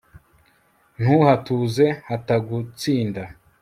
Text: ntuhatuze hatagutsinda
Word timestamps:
ntuhatuze 1.01 1.85
hatagutsinda 2.07 3.23